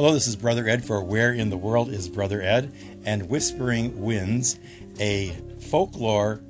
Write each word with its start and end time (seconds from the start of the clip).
Hello, 0.00 0.14
this 0.14 0.26
is 0.26 0.34
Brother 0.34 0.66
Ed 0.66 0.82
for 0.82 1.04
Where 1.04 1.30
in 1.30 1.50
the 1.50 1.58
World 1.58 1.90
is 1.90 2.08
Brother 2.08 2.40
Ed 2.40 2.72
and 3.04 3.28
Whispering 3.28 4.00
Winds, 4.00 4.58
a 4.98 5.36
folklore 5.68 6.40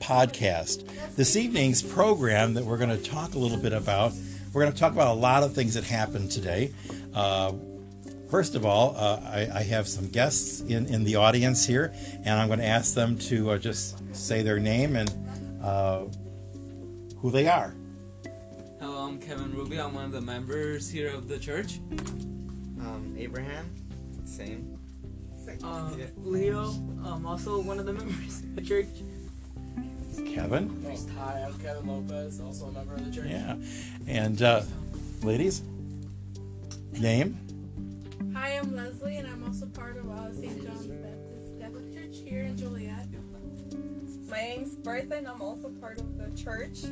podcast. 0.00 1.14
This 1.14 1.36
evening's 1.36 1.84
program 1.84 2.54
that 2.54 2.64
we're 2.64 2.78
going 2.78 2.90
to 2.90 3.00
talk 3.00 3.34
a 3.34 3.38
little 3.38 3.58
bit 3.58 3.72
about, 3.72 4.12
we're 4.52 4.62
going 4.62 4.72
to 4.72 4.78
talk 4.80 4.92
about 4.92 5.16
a 5.16 5.20
lot 5.20 5.44
of 5.44 5.54
things 5.54 5.74
that 5.74 5.84
happened 5.84 6.32
today. 6.32 6.72
Uh, 7.14 7.52
first 8.28 8.56
of 8.56 8.66
all, 8.66 8.96
uh, 8.96 9.20
I, 9.22 9.50
I, 9.54 9.62
have 9.62 9.86
some 9.86 10.08
guests 10.08 10.62
in, 10.62 10.86
in 10.86 11.04
the 11.04 11.14
audience 11.14 11.64
here, 11.64 11.94
and 12.24 12.40
I'm 12.40 12.48
going 12.48 12.58
to 12.58 12.66
ask 12.66 12.94
them 12.94 13.20
to 13.20 13.52
uh, 13.52 13.58
just 13.58 14.16
say 14.16 14.42
their 14.42 14.58
name 14.58 14.96
and 14.96 15.62
uh, 15.62 16.06
who 17.18 17.30
they 17.30 17.46
are. 17.46 17.72
Hello, 18.80 19.06
I'm 19.06 19.20
Kevin 19.20 19.54
Ruby. 19.54 19.80
I'm 19.80 19.94
one 19.94 20.06
of 20.06 20.10
the 20.10 20.20
members 20.20 20.90
here 20.90 21.14
of 21.14 21.28
the 21.28 21.38
church. 21.38 21.78
Um, 22.86 23.16
Abraham, 23.18 23.68
same. 24.24 24.78
Uh, 25.64 25.90
Leo, 26.18 26.70
I'm 27.04 27.26
also 27.26 27.60
one 27.60 27.80
of 27.80 27.86
the 27.86 27.92
members 28.00 28.40
of 28.40 28.54
the 28.54 28.62
church. 28.62 28.86
Kevin. 30.24 30.70
Hi, 31.18 31.44
I'm 31.46 31.58
Kevin 31.58 31.86
Lopez, 31.88 32.40
also 32.40 32.66
a 32.66 32.72
member 32.72 32.94
of 32.94 33.04
the 33.04 33.10
church. 33.10 33.28
Yeah, 33.28 33.56
and 34.06 34.40
uh, 34.40 34.62
ladies, 35.22 35.62
name. 36.92 37.36
Hi, 38.34 38.50
I'm 38.50 38.76
Leslie, 38.76 39.16
and 39.16 39.26
I'm 39.26 39.42
also 39.44 39.66
part 39.66 39.96
of 39.96 40.08
uh, 40.08 40.32
St. 40.32 40.64
John 40.64 40.88
the 40.88 40.94
Baptist 40.94 41.60
Catholic 41.60 41.92
Church 41.92 42.18
here 42.24 42.42
in 42.44 42.56
Joliet. 42.56 43.08
My 44.30 44.40
name's 44.40 44.76
Bertha, 44.76 45.16
and 45.16 45.26
I'm 45.26 45.42
also 45.42 45.70
part 45.70 45.98
of 45.98 46.18
the 46.18 46.30
church. 46.40 46.84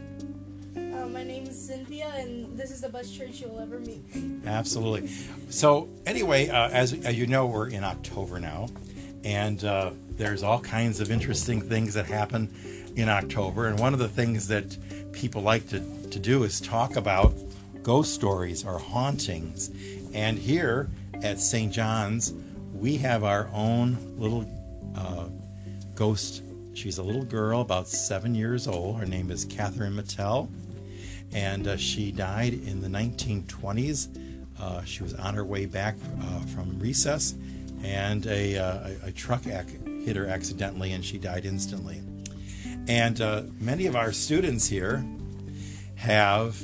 Uh, 0.76 1.06
my 1.06 1.22
name 1.22 1.46
is 1.46 1.68
Cynthia, 1.68 2.12
and 2.16 2.56
this 2.58 2.70
is 2.70 2.80
the 2.80 2.88
best 2.88 3.16
church 3.16 3.40
you'll 3.40 3.60
ever 3.60 3.78
meet. 3.78 4.02
Absolutely. 4.44 5.08
So, 5.48 5.88
anyway, 6.04 6.48
uh, 6.48 6.68
as, 6.70 6.92
as 6.92 7.16
you 7.16 7.26
know, 7.26 7.46
we're 7.46 7.68
in 7.68 7.84
October 7.84 8.40
now, 8.40 8.68
and 9.22 9.64
uh, 9.64 9.90
there's 10.16 10.42
all 10.42 10.60
kinds 10.60 11.00
of 11.00 11.10
interesting 11.10 11.60
things 11.60 11.94
that 11.94 12.06
happen 12.06 12.48
in 12.96 13.08
October. 13.08 13.66
And 13.68 13.78
one 13.78 13.92
of 13.92 13.98
the 13.98 14.08
things 14.08 14.48
that 14.48 14.76
people 15.12 15.42
like 15.42 15.68
to, 15.68 15.80
to 16.10 16.18
do 16.18 16.42
is 16.42 16.60
talk 16.60 16.96
about 16.96 17.34
ghost 17.82 18.14
stories 18.14 18.64
or 18.64 18.78
hauntings. 18.78 19.70
And 20.12 20.38
here 20.38 20.88
at 21.22 21.40
St. 21.40 21.72
John's, 21.72 22.32
we 22.72 22.96
have 22.98 23.24
our 23.24 23.48
own 23.52 23.96
little 24.18 24.44
uh, 24.96 25.28
ghost. 25.94 26.42
She's 26.74 26.98
a 26.98 27.02
little 27.02 27.24
girl, 27.24 27.60
about 27.60 27.88
seven 27.88 28.34
years 28.34 28.66
old. 28.66 28.98
Her 28.98 29.06
name 29.06 29.30
is 29.30 29.44
Catherine 29.44 29.94
Mattel 29.94 30.48
and 31.34 31.66
uh, 31.66 31.76
she 31.76 32.12
died 32.12 32.54
in 32.54 32.80
the 32.80 32.88
1920s. 32.88 34.08
Uh, 34.58 34.84
she 34.84 35.02
was 35.02 35.14
on 35.14 35.34
her 35.34 35.44
way 35.44 35.66
back 35.66 35.96
uh, 36.22 36.40
from 36.46 36.78
recess, 36.78 37.34
and 37.82 38.24
a, 38.26 38.56
uh, 38.56 38.90
a, 39.02 39.08
a 39.08 39.12
truck 39.12 39.46
ac- 39.46 39.78
hit 40.04 40.16
her 40.16 40.26
accidentally, 40.26 40.92
and 40.92 41.04
she 41.04 41.18
died 41.18 41.44
instantly. 41.44 42.00
And 42.86 43.20
uh, 43.20 43.42
many 43.60 43.86
of 43.86 43.96
our 43.96 44.12
students 44.12 44.68
here 44.68 45.04
have 45.96 46.56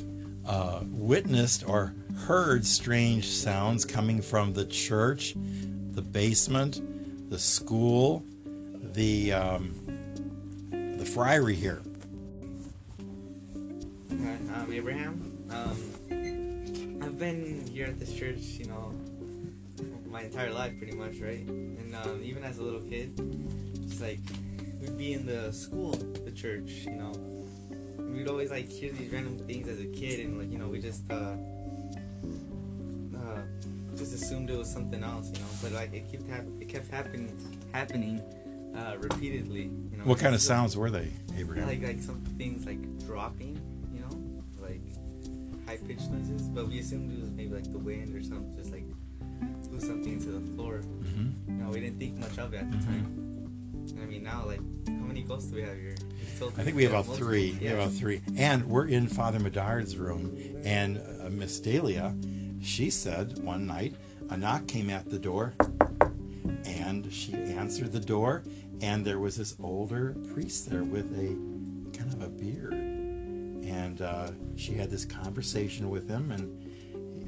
uh, 0.47 0.81
witnessed 0.89 1.69
or 1.69 1.95
heard 2.27 2.65
strange 2.65 3.27
sounds 3.27 3.85
coming 3.85 4.23
from 4.23 4.53
the 4.53 4.67
church, 4.67 5.35
the 5.35 6.03
basement, 6.03 6.81
the 7.29 7.39
school, 7.39 8.23
the 8.93 9.33
um, 9.33 9.75
the 11.01 11.07
friary 11.07 11.55
here. 11.55 11.81
I'm 14.55 14.71
Abraham. 14.71 15.33
Um, 15.49 17.01
I've 17.03 17.19
been 17.19 17.67
here 17.67 17.87
at 17.87 17.99
this 17.99 18.13
church, 18.15 18.37
you 18.61 18.67
know, 18.67 18.93
my 20.11 20.25
entire 20.25 20.53
life 20.53 20.77
pretty 20.77 20.93
much, 20.93 21.17
right? 21.17 21.41
And 21.41 21.97
um, 21.97 22.21
even 22.23 22.45
as 22.45 22.59
a 22.59 22.63
little 22.63 22.83
kid, 22.83 23.19
it's 23.83 24.03
like 24.03 24.19
we'd 24.79 24.99
be 24.99 25.15
in 25.15 25.25
the 25.25 25.51
school, 25.55 25.93
the 25.93 26.33
church, 26.33 26.69
you 26.85 26.97
know. 26.97 27.13
We'd 27.97 28.29
always 28.29 28.51
like 28.51 28.69
hear 28.69 28.93
these 28.93 29.11
random 29.11 29.39
things 29.47 29.69
as 29.69 29.81
a 29.81 29.87
kid, 29.87 30.21
and 30.21 30.39
like 30.39 30.53
you 30.53 30.59
know, 30.59 30.69
we 30.69 30.83
just 30.83 31.11
uh, 31.11 31.33
uh, 33.17 33.41
just 33.97 34.13
assumed 34.13 34.51
it 34.51 34.59
was 34.59 34.71
something 34.71 35.03
else, 35.03 35.31
you 35.33 35.39
know. 35.39 35.49
But 35.63 35.73
like 35.73 35.95
it 35.95 36.13
kept 36.13 36.29
hap- 36.29 36.61
it 36.61 36.69
kept 36.69 36.91
happening, 36.91 37.35
happening 37.73 38.23
uh, 38.77 38.97
repeatedly. 38.99 39.65
You 39.91 39.97
know. 39.99 40.05
What 40.05 40.19
kind 40.19 40.35
of 40.35 40.41
So- 40.41 40.49
sounds 40.49 40.77
were 40.77 40.91
they, 40.91 41.13
Abraham? 41.37 41.67
like 41.69 41.83
like 41.83 42.03
some 42.03 42.21
things 42.39 42.67
like 42.67 42.81
dropping, 43.07 43.59
you 43.93 44.01
know, 44.01 44.43
like 44.61 44.81
high 45.67 45.77
pitched 45.77 46.11
noises. 46.11 46.43
But 46.49 46.69
we 46.69 46.79
assumed 46.81 47.13
it 47.13 47.21
was 47.21 47.31
maybe 47.31 47.55
like 47.55 47.71
the 47.71 47.79
wind 47.79 48.15
or 48.15 48.23
something, 48.23 48.57
just 48.57 48.73
like 48.73 48.85
blew 49.69 49.81
something 49.81 50.13
into 50.15 50.33
the 50.33 50.41
floor. 50.55 50.79
hmm 50.79 51.31
You 51.49 51.55
know, 51.55 51.71
we 51.71 51.81
didn't 51.81 51.99
think 51.99 52.19
much 52.19 52.39
of 52.39 52.55
it 52.55 52.59
at 52.59 52.71
the 52.71 52.77
Mhm. 52.79 52.85
time. 52.87 53.27
I 54.03 54.07
mean, 54.07 54.23
now 54.23 54.45
like 54.47 54.61
how 54.89 55.05
many 55.07 55.23
ghosts 55.23 55.51
do 55.51 55.57
we 55.57 55.63
have 55.63 55.77
here? 55.77 55.95
I 56.57 56.63
think 56.63 56.77
we 56.77 56.85
have 56.85 56.93
about 56.93 57.07
multiple. 57.07 57.29
three. 57.29 57.57
We 57.61 57.67
have 57.67 57.79
about 57.79 57.93
three. 57.93 58.23
And 58.37 58.67
we're 58.67 58.87
in 58.87 59.09
Father 59.09 59.39
Medard's 59.39 59.97
room, 59.97 60.37
and 60.65 60.99
uh, 61.21 61.29
Miss 61.29 61.61
Dahlia, 61.61 62.15
she 62.63 62.89
said 62.91 63.39
one 63.43 63.67
night 63.67 63.95
a 64.31 64.37
knock 64.37 64.67
came 64.69 64.89
at 64.91 65.11
the 65.11 65.19
door, 65.19 65.55
and 66.65 67.13
she 67.13 67.35
answered 67.35 67.93
the 67.93 68.01
door, 68.01 68.45
and 68.81 69.05
there 69.05 69.19
was 69.19 69.37
this 69.37 69.57
older 69.63 70.17
priest 70.33 70.71
there 70.71 70.85
with 70.85 71.13
a 71.19 71.97
kind 71.97 72.13
of 72.13 72.23
a 72.23 72.29
beard, 72.29 72.73
and 72.73 74.01
uh, 74.03 74.31
she 74.57 74.75
had 74.75 74.91
this 74.91 75.05
conversation 75.05 75.91
with 75.91 76.09
him, 76.09 76.31
and 76.31 76.57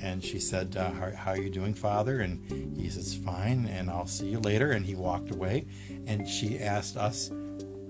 and 0.02 0.24
she 0.24 0.40
said, 0.40 0.76
uh, 0.76 0.90
how, 0.90 1.10
"How 1.14 1.30
are 1.32 1.38
you 1.38 1.50
doing, 1.50 1.74
Father?" 1.74 2.20
And 2.20 2.76
he 2.76 2.88
says, 2.88 3.14
"Fine," 3.14 3.66
and 3.66 3.88
I'll 3.88 4.06
see 4.06 4.30
you 4.30 4.40
later. 4.40 4.72
And 4.72 4.84
he 4.84 4.94
walked 4.94 5.30
away, 5.30 5.66
and 6.06 6.28
she 6.28 6.58
asked 6.58 6.96
us 6.96 7.30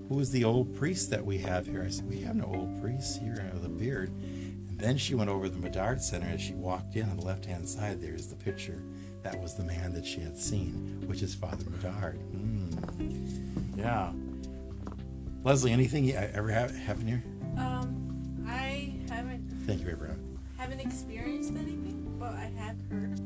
who 0.09 0.19
is 0.19 0.31
the 0.31 0.43
old 0.43 0.75
priest 0.75 1.09
that 1.09 1.25
we 1.25 1.39
have 1.39 1.65
here? 1.65 1.83
I 1.83 1.89
said, 1.89 2.07
we 2.07 2.19
have 2.21 2.35
no 2.35 2.45
old 2.45 2.81
priest 2.81 3.19
here 3.19 3.49
with 3.53 3.65
a 3.65 3.69
beard. 3.69 4.09
And 4.09 4.77
then 4.77 4.97
she 4.97 5.15
went 5.15 5.29
over 5.29 5.47
to 5.47 5.49
the 5.49 5.69
Medard 5.69 6.01
Center. 6.01 6.27
As 6.27 6.41
she 6.41 6.53
walked 6.53 6.95
in 6.95 7.09
on 7.09 7.17
the 7.17 7.25
left 7.25 7.45
hand 7.45 7.67
side, 7.67 8.01
there's 8.01 8.27
the 8.27 8.35
picture. 8.35 8.83
That 9.23 9.41
was 9.41 9.55
the 9.55 9.63
man 9.63 9.93
that 9.93 10.05
she 10.05 10.19
had 10.19 10.37
seen, 10.37 11.03
which 11.07 11.21
is 11.21 11.33
Father 11.33 11.63
Medard. 11.65 12.17
Mm. 12.35 13.77
Yeah. 13.77 14.11
Leslie, 15.43 15.71
anything 15.71 16.03
you 16.05 16.13
ever 16.15 16.49
have 16.51 16.75
happen 16.75 17.07
here? 17.07 17.23
Um, 17.57 18.45
I 18.47 18.93
haven't 19.09 19.49
Thank 19.65 19.81
you, 19.83 19.89
Abraham. 19.91 20.37
haven't 20.57 20.79
experienced 20.81 21.51
anything, 21.51 22.15
but 22.19 22.33
I 22.33 22.51
have 22.57 22.75
heard 22.89 23.19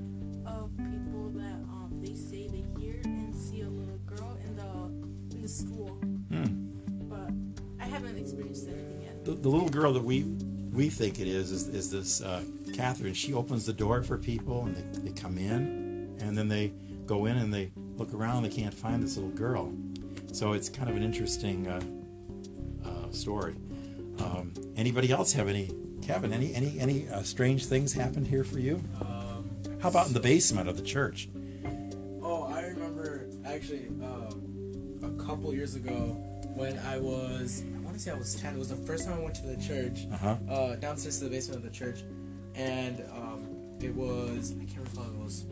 of 0.46 0.70
people 0.78 1.32
that 1.36 1.56
um 1.72 1.92
they 2.02 2.14
say 2.14 2.48
they 2.48 2.64
hear 2.80 3.02
and 3.04 3.36
see 3.36 3.62
a 3.62 3.70
little 3.70 4.00
girl 4.06 4.38
in 4.46 4.56
the 4.56 5.36
in 5.36 5.42
the 5.42 5.48
school, 5.50 5.90
Hmm. 6.32 6.70
but 7.10 7.30
I 7.80 7.86
haven't 7.88 8.18
experienced 8.18 8.68
anything 8.68 9.02
yet. 9.04 9.26
The, 9.26 9.34
the 9.34 9.50
little 9.50 9.70
girl 9.70 9.94
that 9.94 10.04
we 10.04 10.24
we 10.72 10.90
think 10.90 11.20
it 11.20 11.28
is 11.28 11.52
is, 11.52 11.68
is 11.68 11.92
this 11.92 12.22
uh, 12.22 12.44
Catherine. 12.74 13.14
She 13.14 13.34
opens 13.34 13.66
the 13.66 13.74
door 13.74 14.02
for 14.04 14.18
people, 14.18 14.66
and 14.66 14.76
they, 14.76 15.10
they 15.10 15.22
come 15.22 15.38
in, 15.38 15.87
and 16.20 16.38
then 16.38 16.48
they 16.48 16.72
go 17.06 17.26
in 17.26 17.38
and 17.38 17.54
they 17.54 17.72
look 17.98 18.14
around. 18.14 18.44
They 18.44 18.50
can't 18.50 18.74
find 18.74 19.02
this 19.04 19.16
little 19.18 19.32
girl, 19.32 19.74
so 20.32 20.54
it's 20.54 20.70
kind 20.70 20.90
of 20.90 20.96
an 20.96 21.04
interesting 21.04 21.68
uh, 21.68 21.82
uh, 22.86 23.12
story. 23.12 23.56
Um, 24.20 24.54
anybody 24.76 25.12
else 25.12 25.34
have 25.34 25.48
any? 25.48 25.72
Kevin, 26.02 26.32
any 26.32 26.54
any 26.54 26.80
any 26.80 27.10
uh, 27.10 27.22
strange 27.24 27.66
things 27.66 27.94
happened 27.94 28.28
here 28.28 28.44
for 28.44 28.60
you? 28.60 28.82
Um, 29.02 29.50
How 29.82 29.90
about 29.90 30.08
in 30.08 30.14
the 30.14 30.20
basement 30.20 30.70
of 30.70 30.78
the 30.78 30.84
church? 30.84 31.30
oh, 32.24 32.44
I 32.44 32.62
remember 32.62 33.26
actually 33.46 33.88
um, 34.04 35.00
a 35.04 35.24
couple 35.24 35.54
years 35.54 35.76
ago 35.76 35.94
when 36.56 36.78
I 36.80 36.98
was, 36.98 37.64
I 37.76 37.80
want 37.86 37.96
to 37.96 38.02
say 38.02 38.12
I 38.12 38.16
was 38.16 38.36
10. 38.36 38.56
It 38.56 38.60
was 38.60 38.70
the 38.70 38.76
first 38.76 39.06
time 39.06 39.18
I 39.20 39.22
went 39.24 39.36
to 39.36 39.46
the 39.48 39.56
church, 39.58 40.08
Uh 40.12 40.18
huh. 40.18 40.36
uh, 40.50 40.76
downstairs 40.78 41.20
to 41.20 41.26
the 41.26 41.30
basement 41.30 41.64
of 41.64 41.72
the 41.72 41.78
church. 41.78 42.00
And 42.56 43.02
um, 43.16 43.46
it 43.80 43.94
was, 43.96 44.54
I 44.60 44.66
can't 44.66 44.88
recall, 44.90 45.06
it 45.06 45.18
was 45.24 45.46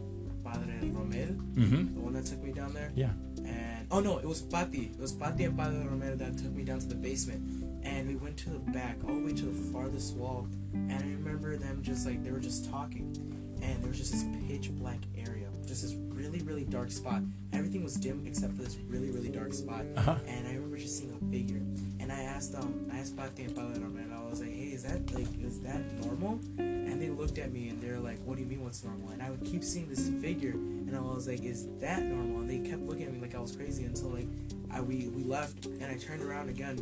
Padre 0.59 0.89
Romero, 0.89 1.31
Mm-hmm. 1.33 1.95
the 1.95 2.01
one 2.01 2.13
that 2.13 2.25
took 2.25 2.41
me 2.43 2.51
down 2.51 2.73
there. 2.73 2.91
Yeah. 2.95 3.11
And 3.45 3.87
oh 3.91 3.99
no, 3.99 4.17
it 4.17 4.25
was 4.25 4.41
Pati. 4.41 4.91
It 4.93 4.99
was 4.99 5.11
Pati 5.11 5.43
and 5.45 5.57
Padre 5.57 5.85
Romero 5.85 6.15
that 6.15 6.37
took 6.37 6.51
me 6.53 6.63
down 6.63 6.79
to 6.79 6.87
the 6.87 6.95
basement. 6.95 7.41
And 7.83 8.07
we 8.07 8.15
went 8.15 8.35
to 8.37 8.49
the 8.49 8.59
back, 8.59 8.97
all 9.07 9.13
the 9.15 9.25
way 9.25 9.33
to 9.33 9.45
the 9.45 9.71
farthest 9.71 10.15
wall. 10.15 10.47
And 10.73 10.91
I 10.93 11.01
remember 11.03 11.55
them 11.57 11.83
just 11.83 12.05
like 12.05 12.23
they 12.23 12.31
were 12.31 12.39
just 12.39 12.69
talking. 12.69 13.15
And 13.61 13.81
there 13.81 13.89
was 13.89 13.97
just 13.99 14.11
this 14.13 14.25
pitch 14.47 14.71
black 14.75 14.99
area. 15.15 15.44
Just 15.65 15.81
this 15.83 15.95
really, 16.09 16.39
really 16.39 16.63
dark 16.63 16.91
spot. 16.91 17.21
Everything 17.53 17.83
was 17.83 17.95
dim 17.95 18.23
except 18.25 18.55
for 18.55 18.63
this 18.63 18.77
really, 18.87 19.09
really 19.11 19.29
dark 19.29 19.53
spot. 19.53 19.85
Uh-huh. 19.95 20.15
And 20.27 20.47
I 20.47 20.53
remember 20.53 20.77
just 20.77 20.97
seeing 20.97 21.11
a 21.11 21.31
figure. 21.31 21.61
And 21.99 22.11
I 22.11 22.21
asked 22.21 22.55
um 22.55 22.87
I 22.93 22.99
asked 22.99 23.17
Pati 23.17 23.43
and 23.43 23.55
Padre 23.55 23.75
and 23.75 24.13
I 24.13 24.21
was 24.29 24.41
like, 24.41 24.51
Hey, 24.51 24.73
is 24.73 24.83
that 24.83 25.11
like 25.13 25.27
is 25.41 25.59
that 25.61 25.81
normal? 26.05 26.39
And 26.57 27.01
they 27.01 27.09
looked 27.09 27.37
at 27.37 27.51
me 27.51 27.69
and 27.69 27.81
they're 27.81 27.99
like, 27.99 28.19
What 28.25 28.35
do 28.35 28.43
you 28.43 28.47
mean 28.47 28.63
what's 28.63 28.83
normal? 28.83 29.09
And 29.09 29.21
I 29.21 29.29
would 29.31 29.43
keep 29.43 29.63
seeing 29.63 29.89
this 29.89 30.09
figure 30.21 30.51
and 30.51 30.95
I 30.95 30.99
was 30.99 31.27
like, 31.27 31.43
Is 31.43 31.67
that 31.79 32.03
normal? 32.03 32.41
And 32.41 32.49
they 32.49 32.69
kept 32.69 32.83
looking 32.83 33.05
at 33.05 33.13
me 33.13 33.19
like 33.19 33.35
I 33.35 33.39
was 33.39 33.55
crazy 33.55 33.85
until 33.85 34.09
like 34.09 34.27
I 34.71 34.81
we, 34.81 35.07
we 35.07 35.23
left 35.23 35.65
and 35.65 35.85
I 35.85 35.97
turned 35.97 36.21
around 36.21 36.49
again 36.49 36.77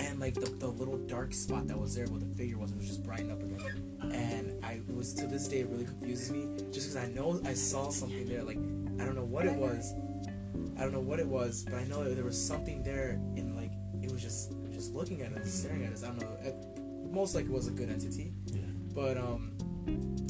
and 0.00 0.20
like 0.20 0.34
the, 0.34 0.50
the 0.58 0.68
little 0.68 0.96
dark 0.98 1.32
spot 1.32 1.66
that 1.68 1.78
was 1.78 1.94
there 1.94 2.06
where 2.06 2.20
the 2.20 2.34
figure 2.34 2.58
was, 2.58 2.70
it 2.70 2.76
was 2.76 2.86
just 2.86 3.02
brightened 3.02 3.32
up 3.32 3.42
again. 3.42 3.98
And 4.12 4.59
I 4.70 4.74
it 4.88 4.94
was 4.94 5.12
to 5.14 5.26
this 5.26 5.48
day 5.48 5.60
it 5.60 5.68
really 5.68 5.84
confuses 5.84 6.30
me, 6.30 6.48
just 6.72 6.88
because 6.88 6.96
I 6.96 7.06
know 7.08 7.40
I 7.44 7.54
saw 7.54 7.90
something 7.90 8.26
there. 8.28 8.42
Like 8.42 8.58
I 9.00 9.04
don't 9.04 9.16
know 9.16 9.24
what 9.24 9.46
it 9.46 9.54
was. 9.54 9.92
I 10.78 10.82
don't 10.82 10.92
know 10.92 11.00
what 11.00 11.18
it 11.18 11.26
was, 11.26 11.64
but 11.64 11.74
I 11.74 11.84
know 11.84 12.02
there 12.14 12.24
was 12.24 12.40
something 12.40 12.82
there, 12.82 13.10
and 13.36 13.56
like 13.56 13.72
it 14.02 14.10
was 14.12 14.22
just 14.22 14.52
just 14.72 14.94
looking 14.94 15.22
at 15.22 15.32
us, 15.36 15.52
staring 15.52 15.84
at 15.84 15.92
us. 15.92 16.04
I 16.04 16.08
don't 16.08 16.20
know. 16.20 16.36
It, 16.42 16.54
most 17.12 17.34
likely 17.34 17.50
it 17.50 17.54
was 17.54 17.66
a 17.66 17.72
good 17.72 17.90
entity, 17.90 18.32
Yeah. 18.46 18.60
but 18.94 19.16
um, 19.18 19.52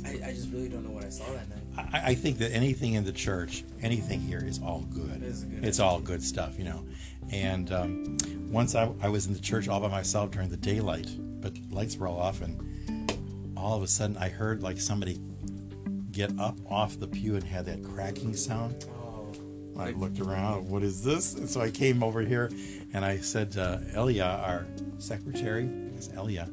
I, 0.07 0.29
I 0.29 0.33
just 0.33 0.51
really 0.51 0.69
don't 0.69 0.83
know 0.85 0.91
what 0.91 1.05
I 1.05 1.11
saw 1.11 1.25
that 1.33 1.49
night. 1.51 1.91
I, 1.93 2.11
I 2.11 2.15
think 2.15 2.39
that 2.39 2.53
anything 2.53 2.95
in 2.95 3.05
the 3.05 3.13
church, 3.13 3.65
anything 3.83 4.19
here 4.21 4.43
is 4.45 4.61
all 4.63 4.81
good. 4.91 5.17
It 5.17 5.23
is 5.23 5.45
good 5.45 5.65
it's 5.65 5.79
all 5.79 6.01
good 6.01 6.23
stuff, 6.23 6.59
you 6.59 6.65
know. 6.65 6.87
And 7.31 7.71
um, 7.71 8.17
once 8.51 8.75
I, 8.75 8.91
I 9.03 9.09
was 9.11 9.27
in 9.27 9.35
the 9.35 9.41
church 9.41 9.69
all 9.69 9.79
by 9.79 9.89
myself 9.89 10.31
during 10.31 10.49
the 10.49 10.57
daylight, 10.57 11.09
but 11.43 11.53
lights 11.71 11.97
were 11.97 12.09
all 12.09 12.19
off, 12.19 12.41
and 12.41 12.59
all 13.61 13.77
of 13.77 13.83
a 13.83 13.87
sudden 13.87 14.17
I 14.17 14.29
heard 14.29 14.63
like 14.63 14.81
somebody 14.81 15.21
get 16.13 16.39
up 16.39 16.57
off 16.69 16.99
the 16.99 17.07
pew 17.07 17.37
and 17.37 17.45
had 17.45 17.67
that 17.67 17.85
cracking 17.85 18.35
sound. 18.35 18.85
Oh, 18.91 19.33
I 19.79 19.91
looked 19.93 20.21
around. 20.21 20.69
What 20.69 20.83
is 20.83 21.05
this? 21.05 21.35
And 21.35 21.49
so 21.49 21.61
I 21.61 21.71
came 21.71 22.03
over 22.03 22.21
here, 22.21 22.51
and 22.93 23.05
I 23.05 23.19
said, 23.19 23.57
uh, 23.57 23.79
"Elia, 23.95 24.25
our 24.25 24.67
secretary, 24.99 25.65
is 25.97 26.11
Elia. 26.15 26.49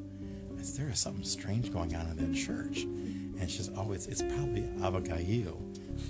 is 0.59 0.73
said, 0.73 0.85
there 0.85 0.91
is 0.91 0.99
something 0.99 1.23
strange 1.23 1.71
going 1.71 1.95
on 1.95 2.07
in 2.07 2.17
that 2.17 2.37
church." 2.37 2.83
And 2.83 3.49
she 3.49 3.57
says, 3.57 3.71
"Oh, 3.75 3.91
it's 3.91 4.07
it's 4.07 4.21
probably 4.21 4.69
Abigail." 4.83 5.61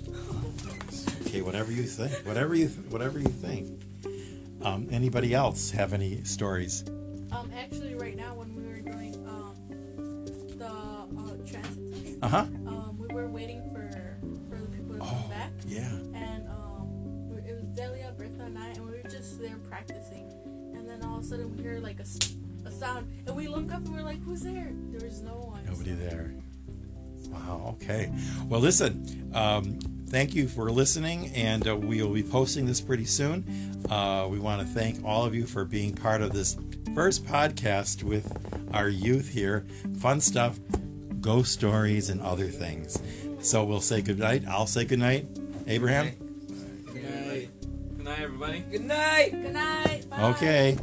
okay, 1.22 1.42
whatever 1.42 1.72
you 1.72 1.84
think, 1.84 2.12
whatever 2.26 2.54
you 2.54 2.68
whatever 2.90 3.18
you 3.18 3.28
think. 3.28 3.82
Um, 4.62 4.88
anybody 4.90 5.34
else 5.34 5.70
have 5.70 5.92
any 5.92 6.24
stories? 6.24 6.84
Um, 7.30 7.50
actually, 7.56 7.87
transit 12.20 12.50
test, 12.52 12.64
Uh 12.66 12.70
huh. 12.70 12.76
um, 12.88 12.98
we 12.98 13.14
were 13.14 13.28
waiting 13.28 13.62
for 13.72 13.88
for 14.50 14.56
the 14.62 14.68
people 14.76 14.94
to 14.96 15.02
Oh, 15.02 15.06
come 15.06 15.30
back, 15.30 15.52
yeah. 15.66 15.88
and 16.14 16.48
um, 16.48 17.38
it 17.46 17.54
was 17.54 17.64
Delia, 17.76 18.12
Bertha, 18.16 18.44
and 18.44 18.58
I, 18.58 18.68
and 18.68 18.84
we 18.84 18.92
were 18.92 19.08
just 19.08 19.40
there 19.40 19.56
practicing, 19.68 20.26
and 20.74 20.88
then 20.88 21.02
all 21.02 21.18
of 21.18 21.24
a 21.24 21.26
sudden 21.26 21.54
we 21.56 21.62
hear 21.62 21.78
like 21.80 21.98
a, 21.98 22.02
s- 22.02 22.34
a 22.64 22.70
sound, 22.70 23.06
and 23.26 23.36
we 23.36 23.48
look 23.48 23.72
up 23.72 23.84
and 23.84 23.94
we're 23.94 24.02
like, 24.02 24.22
"Who's 24.24 24.42
there?" 24.42 24.72
There 24.90 25.06
was 25.08 25.20
no 25.22 25.34
one. 25.34 25.64
Nobody 25.66 25.92
there. 25.92 26.34
Wow. 27.30 27.76
Okay. 27.82 28.10
Well, 28.48 28.60
listen. 28.60 29.30
Um, 29.34 29.78
thank 30.08 30.34
you 30.34 30.48
for 30.48 30.70
listening, 30.70 31.28
and 31.34 31.68
uh, 31.68 31.76
we 31.76 32.00
will 32.02 32.14
be 32.14 32.22
posting 32.22 32.64
this 32.66 32.80
pretty 32.80 33.04
soon. 33.04 33.44
Uh, 33.90 34.26
we 34.30 34.38
want 34.38 34.60
to 34.62 34.66
thank 34.66 35.04
all 35.04 35.24
of 35.26 35.34
you 35.34 35.46
for 35.46 35.64
being 35.64 35.94
part 35.94 36.22
of 36.22 36.32
this 36.32 36.56
first 36.94 37.26
podcast 37.26 38.02
with 38.02 38.32
our 38.72 38.88
youth 38.88 39.28
here. 39.28 39.66
Fun 39.98 40.20
stuff, 40.20 40.58
ghost 41.20 41.52
stories, 41.52 42.10
and 42.10 42.20
other 42.20 42.46
things. 42.46 43.00
So 43.40 43.64
we'll 43.64 43.80
say 43.80 44.02
good 44.02 44.18
night. 44.18 44.42
I'll 44.48 44.66
say 44.66 44.84
good 44.84 44.98
night. 44.98 45.26
Abraham. 45.66 46.10
Good 46.86 48.04
night, 48.04 48.20
everybody. 48.20 48.60
Good 48.60 48.84
night. 48.84 49.30
Good 49.30 49.52
night. 49.52 50.10
Bye. 50.10 50.30
Okay. 50.30 50.78